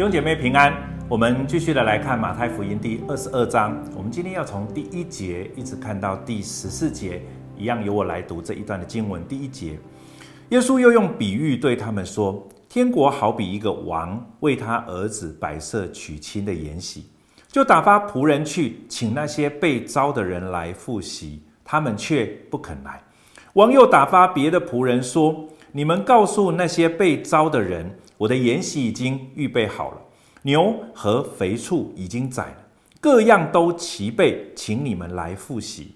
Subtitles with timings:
[0.00, 0.74] 弟兄姐妹平安，
[1.10, 3.78] 我们继续的来看马太福音第二十二章。
[3.94, 7.20] 我们今天要从第一节一直看到第十四节，
[7.54, 9.22] 一样由我来读这一段的经文。
[9.28, 9.78] 第一节，
[10.48, 17.04] 耶稣又用比喻对他们说：“天国好比一个王为他儿子摆设娶亲的筵席，
[17.48, 22.98] 就打发仆人去请那些被招的人来赴席，他们却不肯来。
[23.52, 29.96] 王又打发别的仆人说：你们告诉那些被招的人。”我的筵席已经预备好了，
[30.42, 32.56] 牛和肥畜已经宰了，
[33.00, 35.94] 各样都齐备，请你们来赴席。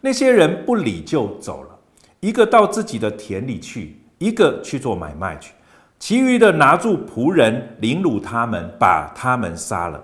[0.00, 1.76] 那些人不理就走了，
[2.20, 5.52] 一个到自己的田里去，一个去做买卖去，
[5.98, 10.00] 其余的拿住仆人凌辱他们，把他们杀了。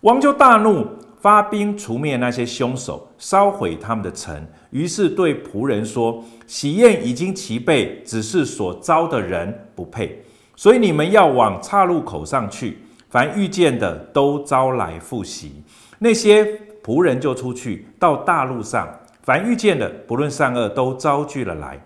[0.00, 0.84] 王就大怒，
[1.20, 4.44] 发兵除灭那些凶手，烧毁他们的城。
[4.70, 10.20] 于是对仆人说：喜宴已经齐备，只是所招的人不配。
[10.62, 12.78] 所以你们要往岔路口上去，
[13.10, 15.60] 凡遇见的都招来复习。
[15.98, 16.46] 那些
[16.84, 18.88] 仆人就出去到大路上，
[19.24, 21.76] 凡遇见的不论善恶都招聚了来。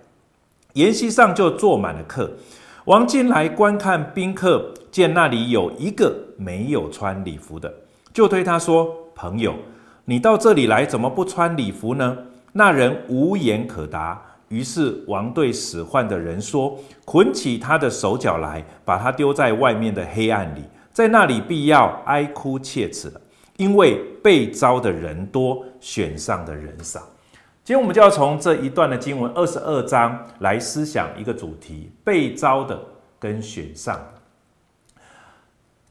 [0.74, 2.30] 筵席上就坐满了客。
[2.84, 7.72] 王进来观看宾客，见那里有一个没有穿礼服的，
[8.12, 9.54] 就对他说：“朋友，
[10.04, 12.18] 你到这里来，怎么不穿礼服呢？”
[12.52, 14.22] 那人无言可答。
[14.48, 23.20] 于是王对使唤的人说：“捆起他的手脚来，把他丢在外面的黑暗里，在那里必要哀哭切齿了，
[23.56, 27.00] 因为被招的人多，选上的人少。”
[27.64, 32.80] 今天我们就要从这一段的经文二十二章来思想一个主题：被招的
[33.18, 34.00] 跟选上。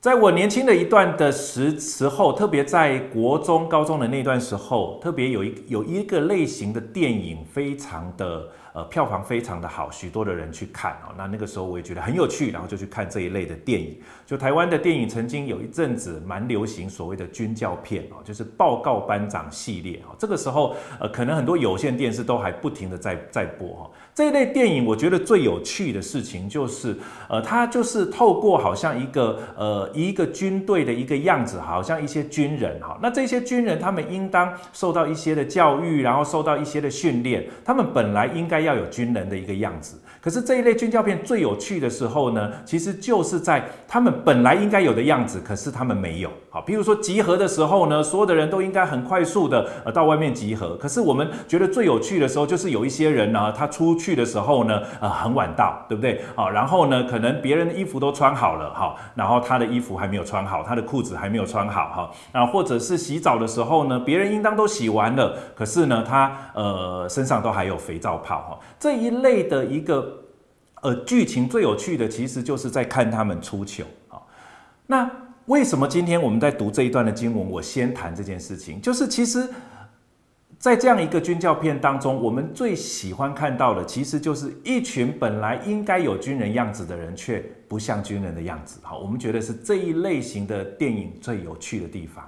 [0.05, 8.47] 在我年轻的一段的时时候，特别在国中、高中的那段时候，特别有一有一个类型的电影，非常的。
[8.75, 11.16] 呃，票房非常的好，许多的人去看哦。
[11.17, 13.97] 那那个时候我也觉得很有趣，然后就去看这一类的电影。
[14.25, 20.13] 就台湾的电影曾经有一阵子蛮流行所谓的军教片哦，就是报告班长系列哦。
[20.19, 23.89] 这个时候呃，可能很多有线电视都还不停的在在播哈。
[24.13, 26.97] 这一类电影我觉得最有趣的事情就是，
[27.29, 33.00] 呃，它就是透过好像一个呃一个军队的一个样子，好像一些军人哈。
[33.01, 38.64] 那这些军人他们应当受到一些的教育，然后受到一些的训练，他们本来应该。
[38.65, 46.31] 要有军人的一个样子，可是这一类军教片最有趣的时候呢，其实就是在他们本来应该有的样子，可是他们没有。
[46.50, 56.24] 好，比如说集合的时候呢，所有的人都应该很快速的呃到外面集合，可是我们觉得最有趣的时候，就是有一些人呢，他出去的时候呢，呃很晚到，对不对？
[56.34, 68.59] 好，然后呢，可能别人的衣服都穿好了，哈，然后他的衣服还没有穿好，他的裤子还没有穿好，哈，那，或者是洗澡的时候呢，别人应当都洗完了，可是呢，他呃身上都还有肥皂泡，哈。
[68.80, 70.14] 这一类的一个
[70.85, 74.22] 呃剧情最有趣的，其实就是在看他们出糗啊。
[74.85, 75.09] 那
[75.47, 77.50] 为什么今天我们在读这一段的经文？
[77.50, 79.50] 我先谈这件事情，就是其实，
[80.59, 88.79] 在这样一个军教片当中，我们最喜欢看到的，其实就是一群本来应该有军人样子的人，却不像军人的样子。
[88.84, 92.24] 好，我们觉得是这一类型的电影最有趣的地方。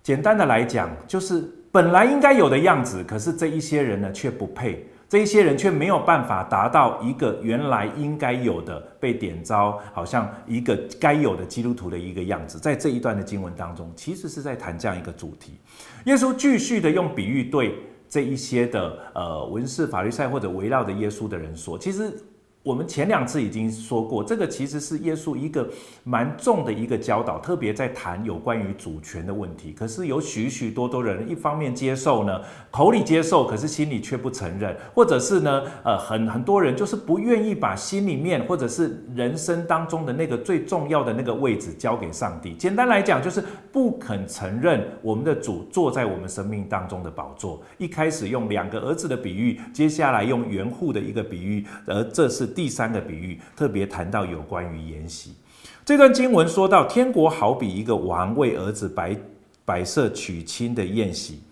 [0.00, 4.88] 简单的来讲，就是本来应该有的样子，可是这一些人呢，却不配。
[5.14, 12.58] 这一些人却没有办法达到一个原来应该有的被点招，好像一个该有的基督徒的一个样子。
[12.58, 15.52] 在这一段的经文当中，其实是在谈这样一个主题。
[16.06, 22.12] 耶稣继续的用比喻对这一些的呃文士、法律赛或者围绕着耶稣的人说，其实。
[22.64, 25.68] 我们前两次已经说过，这个其实是耶稣一个
[26.02, 29.70] 蛮重的一个教导，特别在谈有关于主权的问题。
[29.72, 42.54] 可是有许许多多人一方面接受呢，口里接受，可是心里却不承认，或者是呢，呃，很很多人就是不愿意把心里面或者是人生当中的那个最重要的那个位置交给上帝。
[42.54, 47.62] 简单来讲，就是不肯承认我们的主坐在我们生命当中的宝座。
[47.76, 52.53] 一开始用两个儿子的比喻，接下来用园户的一个比喻，而这是。
[52.54, 55.34] 第三个比喻特别谈到有关于筵席。
[55.84, 59.16] 这段经文说到，天国好比一个王为儿子摆
[59.64, 61.42] 摆设娶亲的宴席，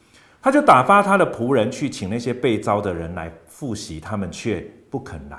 [0.41, 5.39] 他就打发他的仆人去请那些被招的人来复习，他们却不肯来。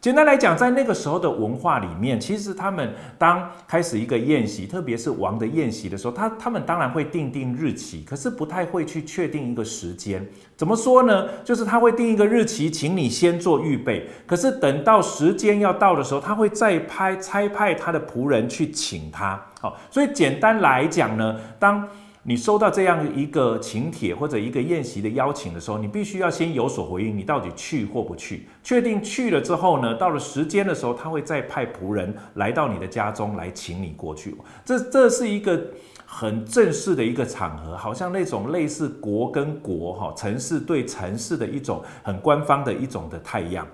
[0.00, 10.26] 简单来讲，在那个时候的文化里面，其实他们当开始一个宴席，特别是王的宴席的时候，他他们当然会定定日期，可是不太会去确定一个时间。
[10.56, 11.28] 怎么说呢？
[11.44, 14.08] 就是他会定一个日期，请你先做预备。
[14.26, 19.38] 可是等到时间要到的时候，他会再派差派他的仆人去请他。
[19.60, 21.86] 好，所以简单来讲呢，当
[22.22, 28.46] 你收到这样一个请帖或者一个宴席的邀请的时候，你必须要先有所回应，你到底去或不去？
[28.62, 34.36] 确定去了之后呢，到了时间的时候，他会再派仆人来到你的家中来请你过去。
[34.66, 35.58] 这这是一个
[36.04, 43.66] 很正式的一个场合，好像那种类似国跟国哈，城市对城市的一种很官方的一种的态样。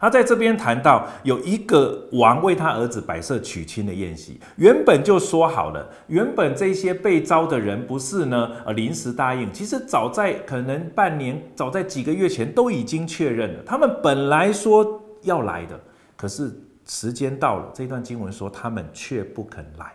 [0.00, 15.78] 他在这边谈到有一个王为他儿子摆设娶亲的宴席，原本就说好了，原本这些被招的人不是呢，呃，临时答应，其实早在可能半年，早在几个月前都已经确认了，他们本来说要来的，
[16.16, 16.50] 可是
[16.86, 19.92] 时间到了，这段经文说他们却不肯来，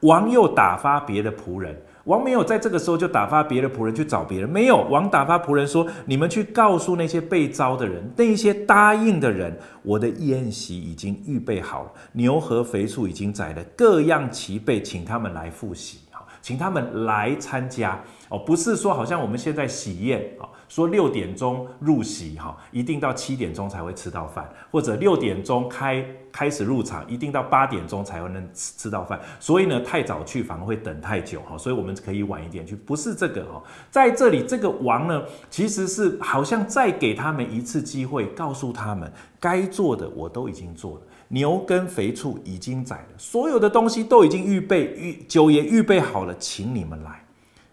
[0.00, 1.76] 王又打发别的仆人。
[2.04, 4.82] 王没有在这个时候就打发别的仆人去找别人，没有。
[4.90, 16.00] 王打发仆人说：“你们去告诉那些被招的人，那些答应的人，我的宴席已经预备好了，牛和肥畜已经宰了，各样齐备，请他们来复习，
[16.42, 17.98] 请他们来参加。
[18.28, 29.20] 哦，不是说好像我们现在喜宴啊，说六点钟入席哈，一定到七点钟才会吃到饭，或者六点钟开开始入场，一定到八点钟才会能吃吃到饭。
[29.38, 32.74] 所以呢，太早去反而会等太久哈，所以我们可以晚一点去。
[32.74, 47.24] 不是这个哈，在这里这个王呢，其实是好像再给他们一次机会，告诉他们该做的我都已经做了，牛跟肥畜已经宰了，所有的东西都已经预备，预酒也预备好了，请你们来。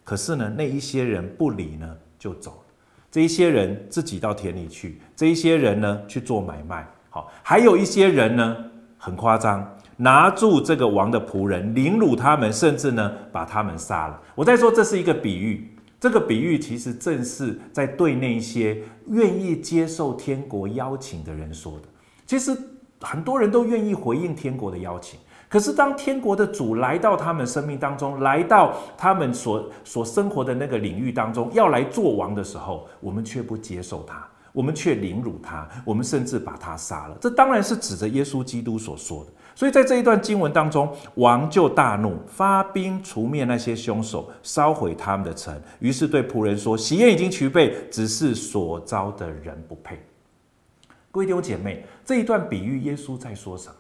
[0.04, 2.58] 可是呢，那一些人不理呢，就走了。
[3.12, 8.56] 这一些人自己到田里去，这一些人呢去做买卖，好，还有一些人呢
[8.98, 14.18] 很夸张，拿住这个王的仆人，凌辱他们，甚至呢把他们杀了。
[14.34, 15.70] 我在说这是一个比喻，
[16.00, 21.88] 这个比喻其实正是在对那些愿意接受天国邀请的人说的。
[22.26, 22.58] 其实
[23.02, 25.20] 很多人都愿意回应天国的邀请。
[25.52, 37.18] 可是，当天国的主来到他们生命当中，来到他们所所生活的那个领域当中，要来做王的时候，我们却不接受他，我们却凌辱他，我们甚至把他杀了。
[37.20, 39.32] 这当然是指着耶稣基督所说的。
[39.54, 45.54] 所以在这一段经文当中，王就大怒，发兵除灭那些凶手，烧毁他们的城。
[45.80, 50.00] 于是对仆人说：“喜宴已经齐备，只是所招的人不配。”
[51.12, 53.76] 各位弟兄姐妹，这一段比喻，耶稣在说什么？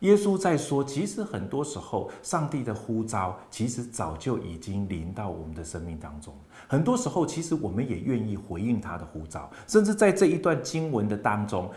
[0.00, 6.34] 耶稣在说，其实很多时候，上帝的呼召其实早就已经临到我们的生命当中。
[6.68, 9.50] 很多时候，其实我们也愿意回应他的呼召。
[9.66, 11.70] 甚至在这一段经文的当中，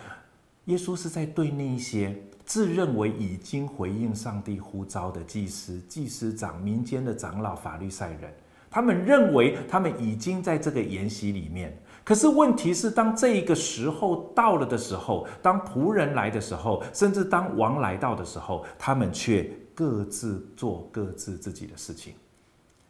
[0.66, 2.13] 耶稣是在对那一些
[2.45, 8.33] 自认为已经回应上帝呼召的祭司、祭司长、民间的长老、法律赛人，
[8.69, 11.77] 他们认为他们已经在这个筵席里面。
[12.10, 22.16] 可是问题是，当这一个时候到了的时候，当仆人来的时候，甚至当王来到的时候，他们却各自做各自自己的事情。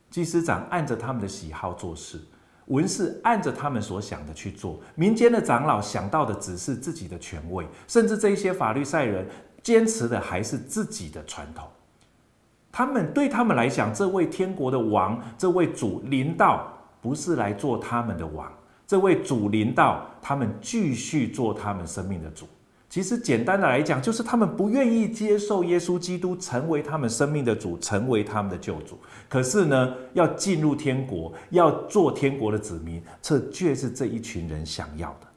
[0.09, 2.17] 祭司长按着他们的喜好做事，
[2.67, 9.27] 文士按着他们所想的去做，民间的长老想到的只是自己的权位，甚至这些法律赛人
[9.61, 11.67] 坚持的还是自己的传统。
[12.71, 16.71] 他们对他们来讲，这位天国的王，这位主临到，
[17.01, 18.49] 不是来做他们的王。
[18.89, 22.47] 这位主临到，他们继续做他们生命的主。
[22.89, 28.97] 其实简单的来讲，就是他们不愿意接受耶稣基督成为他们生命的主，成为他们的救主。
[29.27, 35.27] 可是呢，要进入天国，要做天国的子民，这却是这一群人想要的。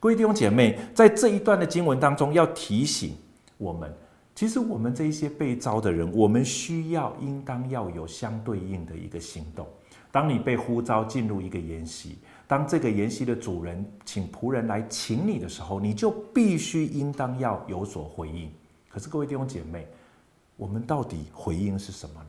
[0.00, 3.14] 各位弟兄姐妹，在这一段的经文当中，要提醒
[3.58, 3.94] 我们，
[4.34, 9.68] 其实我们这一些被召的人，我们需要应当要有相对应的一个行动。
[10.10, 12.18] 当你被呼召进入一个筵席，
[12.52, 18.52] 当这个筵席的主人请仆人来请你的时候，你就必须应当要有所回应。
[18.90, 19.88] 可是各位弟兄姐妹，
[20.58, 22.28] 我们到底回应是什么呢？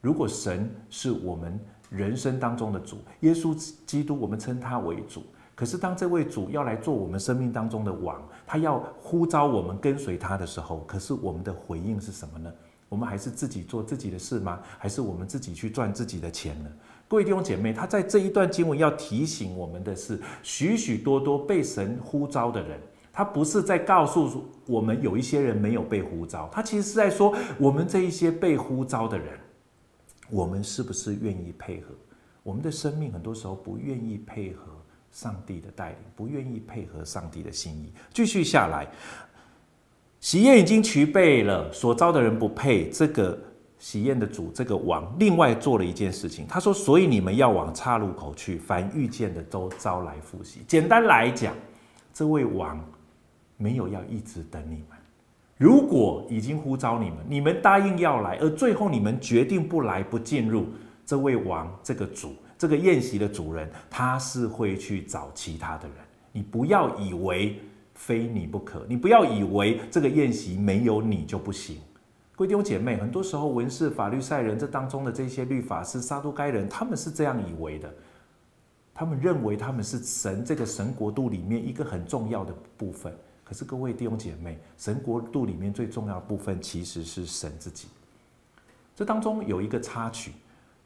[0.00, 3.54] 如果神是我们人生当中的主，耶稣
[3.86, 5.22] 基督，我们称他为主。
[5.54, 12.52] 可是当这位主要来做我们生命当中的王，他要呼召我们跟随他的时候，可是我们的回应是什么呢？
[12.88, 14.58] 我们还是自己做自己的事吗？
[14.76, 16.70] 还是我们自己去赚自己的钱呢？
[17.12, 22.80] 各位弟兄姐妹，他在这一段经文要提醒我们的是，许许多多被神呼召的人，
[23.12, 29.38] 他不是在告诉我们有一些人没有被呼召，他其实是在说，我们这一些被呼召的人，
[30.30, 31.88] 我们是不是愿意配合？
[32.42, 34.62] 我们的生命很多时候不愿意配合
[35.10, 37.92] 上帝的带领，不愿意配合上帝的心意。
[38.14, 38.90] 继续下来，
[40.18, 43.38] 喜宴已经齐备了，所招的人不配这个。
[43.82, 51.52] 喜宴的主这个王另外做了一件事情，他说：“所以你们要往岔路口去，凡遇见的都招来赴席。”简单来讲，
[52.14, 52.80] 这位王
[53.56, 54.96] 没有要一直等你们。
[55.56, 60.66] 如果已经呼召你们，你们答应要来，而最后你们决定不来不进入，
[61.04, 65.96] 这位王、这个主、这个宴席的主人，他是会去找其他的人。
[66.30, 67.60] 你不要以为
[67.94, 71.78] 非你不可，你不要以为这个宴席没有你就不行。
[72.34, 77.92] 各位弟兄姐妹，很多时候文士、法律赛人这当中的这些律法师、撒都该人，他们是这样以为的。
[78.94, 83.14] 他们认为他们是神这个神国度里面一个很重要的部分。
[83.44, 87.88] 可是各位弟兄姐妹，神国度里面最重要部分其实是神自己。
[88.96, 90.32] 这当中有一个插曲，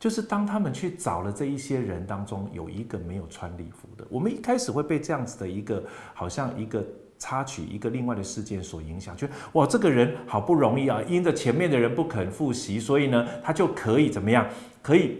[0.00, 4.04] 就是当他们去找了这一些人当中，有一个没有穿礼服的。
[4.10, 6.84] 我们一开始会被这样子的一个好像一个
[7.18, 14.46] 插曲、一个另外的事件所影响，觉得哇，这个人好不容易啊，因着前面的人不肯复习，所以呢，他就可以怎么样？
[14.82, 15.18] 可以。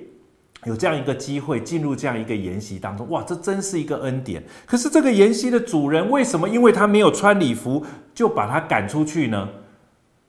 [0.65, 4.43] 有这样一个机会进入这样一个研习当中，哇，这真是一个恩典。
[4.67, 9.49] 可是这个研习的主人为什么因为他没有穿礼服就把他赶出去呢？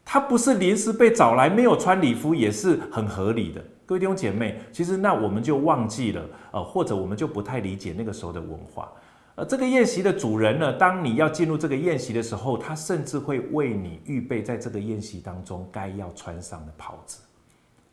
[0.06, 3.64] 他不是临时被找来，没有穿礼服也是很合理的。
[3.88, 8.92] 各位弟兄姐妹，其实那我们就忘记了，呃，或者我们就不太理解那个时候的文化。
[9.38, 17.20] 呃，这个宴席的主人呢，当你要进入这个宴席的时候，他甚至会为你预备在这个宴席当中该要穿上的袍子。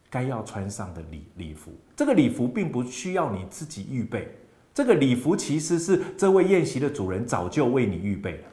[0.08, 4.28] 该要穿上的礼礼服，这个礼服并不需要你自己预备，
[4.72, 8.44] 这个礼服其实是这位宴席的主人早就为你预备了。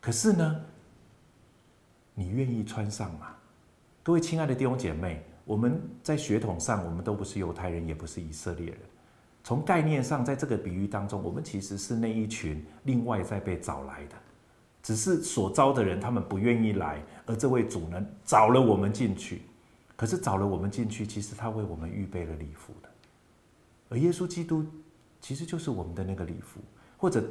[0.00, 0.60] 可是呢，
[2.14, 3.34] 你愿意穿上吗？
[4.04, 8.78] 各位亲爱的弟兄姐妹，我们在血统上，我们都不是犹太人，也不是以色列人。
[9.48, 14.14] 从概念上，在这个比喻当中，我们其实是那一群另外在被找来的，
[14.82, 19.40] 只是所招的人他们不愿意来，而这位主人找了我们进去。
[19.96, 22.90] 可是找了我们进去，其实他为我们预备了礼服的，
[23.88, 24.62] 而耶稣基督
[25.18, 26.60] 其实就是我们的那个礼服，
[26.98, 27.24] 或者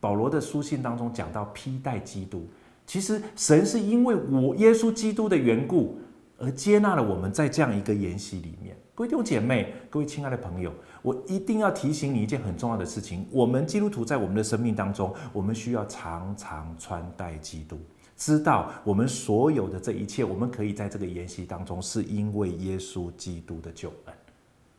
[0.00, 2.46] 保罗的书信当中讲到披戴基督，
[2.86, 5.98] 其实神是因为我耶稣基督的缘故
[6.44, 8.76] 而接纳了我们在这样一个筵席里面。
[8.94, 10.70] 各位弟兄姐妹，各位亲爱的朋友，
[11.00, 17.78] 我一定要提醒你一件很重要的事情：我们基督徒在我们的生命当中，我们需要常常穿戴基督。
[18.14, 24.14] 知道我们所有的这一切，我们可以在这个筵席当中，是因为耶稣基督的救恩。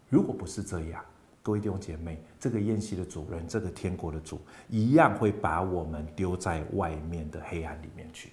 [0.07, 1.03] 如果不是这样，
[1.41, 8.29] 各位弟兄姐妹，这个宴席的主人，这个天国的主，一样会把我们丢在外面的黑暗里面去。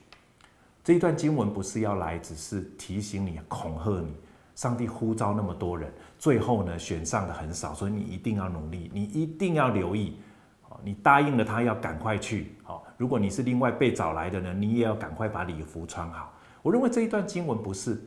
[0.84, 4.16] 这一段经文不是要来只是提醒你、恐吓你。
[4.54, 10.18] 上帝呼召那么多人，最后呢，选上的很少，所以你一定要努力，你一定要留意。
[10.60, 12.84] 好你答应了他要赶快去，好。
[12.98, 16.34] 如果你是另外被找来的呢，你也要赶快把礼服穿好。
[16.60, 17.98] 我认为这一段经文不是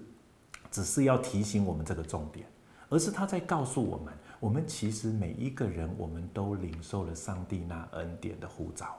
[0.69, 2.45] 只是要提醒我们这个重点，
[2.89, 8.95] 而是他在告诉我们，我们其实每一个人，我们都领受了上帝那恩典的呼召。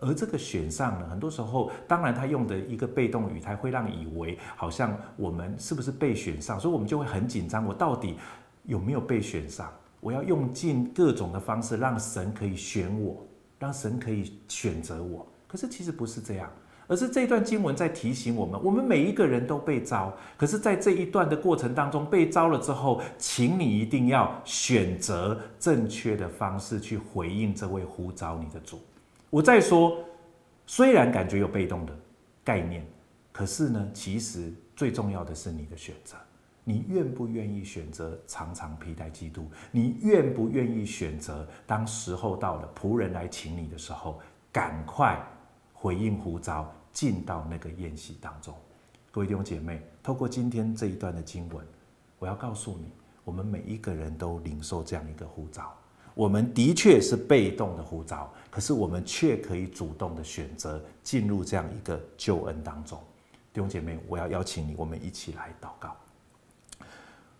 [0.00, 8.16] 而这个选上呢，很多时候，当然他用的一个被动语态会让以为好像我们是不是被选上，所以我们就会很紧张，我到底
[8.64, 9.72] 有没有被选上？
[10.00, 13.26] 我要用尽各种的方式，让神可以选我，
[13.58, 15.26] 让神可以选择我。
[15.48, 16.48] 可是其实不是这样，
[16.86, 20.16] 而是这段经文在提醒我们：我们每一个人都被召。
[20.36, 28.78] 可是，在这一段的过程当中，被召了之后，请你一定要选择正确的方式去回应这位呼召你的主。
[29.30, 30.02] 我再说，
[30.66, 31.94] 虽然感觉有被动的
[32.42, 32.86] 概念，
[33.30, 36.16] 可是呢，其实最重要的是你的选择。
[36.64, 39.46] 你愿不愿意选择常常披戴基督？
[39.70, 44.18] 你愿不愿意选择当时候到了仆人来请你的时候，
[44.52, 45.18] 赶快
[45.72, 48.54] 回应呼召，进到那个宴席当中？
[49.10, 51.66] 各位弟兄姐妹，透过今天这一段的经文，
[52.18, 52.92] 我要告诉你，
[53.24, 55.74] 我们每一个人都领受这样一个呼召。
[56.18, 62.98] 我们的确是被动的呼召，可是我们却可以主动的选择进入这样一个救恩当中。
[63.52, 65.96] 弟兄姐妹，我要邀请你，我们一起来祷告。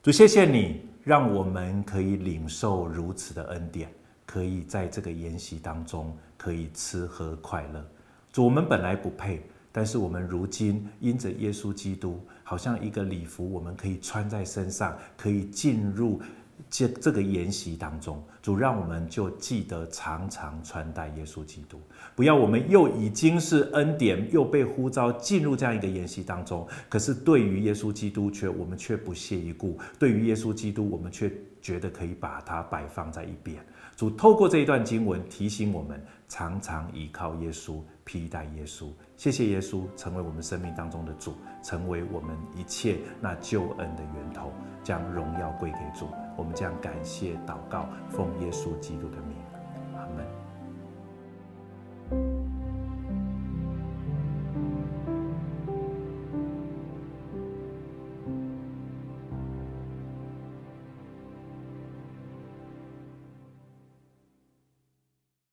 [0.01, 3.91] 主，谢谢你，让我们可以领受如此的恩典，
[4.25, 7.85] 可以在这个筵席当中可以吃喝快乐。
[8.33, 9.43] 主，我们本来不配，
[9.73, 16.23] 但是我们如今因着耶稣基督，好像一个礼服，我们可以穿在身上，可以进入。
[16.71, 21.81] 这这个研习当中，主让我们就记得常常穿戴耶稣基督，
[22.15, 33.65] 不要我们又已经是恩典，又被呼召进入这样一个研习当中，可是对于耶稣基督却我们却不屑一顾，对于耶稣基督我们却觉得可以把它摆放在一边。
[33.97, 38.89] 主透过这一段经文提醒我们，常常依靠耶稣，披戴耶稣。
[39.17, 44.53] 谢谢耶稣成为我们生命当中的主，成为我们一切那救恩的源头，
[44.85, 46.09] 将荣耀归给主。
[46.37, 49.37] 我们将感谢祷告，奉耶稣基督的名。